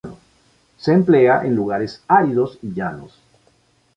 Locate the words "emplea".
0.93-1.43